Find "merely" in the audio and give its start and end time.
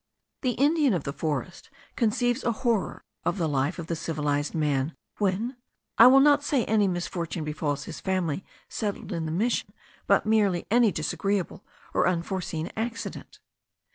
10.25-10.65